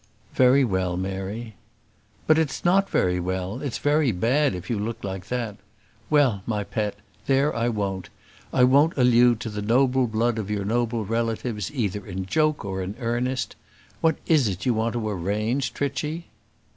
"Very 0.33 0.63
well, 0.65 0.97
Mary." 0.97 1.53
"But 2.25 2.39
it's 2.39 2.65
not 2.65 2.89
very 2.89 3.19
well; 3.19 3.61
it's 3.61 3.77
very 3.77 4.11
bad 4.11 4.55
if 4.55 4.67
you 4.67 4.79
look 4.79 5.03
like 5.03 5.27
that. 5.27 5.57
Well, 6.09 6.41
my 6.47 6.63
pet, 6.63 6.95
there 7.27 7.55
I 7.55 7.69
won't. 7.69 8.09
I 8.51 8.63
won't 8.63 8.97
allude 8.97 9.39
to 9.41 9.49
the 9.51 9.61
noble 9.61 10.07
blood 10.07 10.39
of 10.39 10.49
your 10.49 10.65
noble 10.65 11.05
relatives 11.05 11.71
either 11.71 12.03
in 12.03 12.25
joke 12.25 12.65
or 12.65 12.81
in 12.81 12.95
earnest. 12.97 13.55
What 14.01 14.15
is 14.25 14.47
it 14.47 14.65
you 14.65 14.73
want 14.73 14.93
to 14.93 15.07
arrange, 15.07 15.71
Trichy?" 15.71 16.25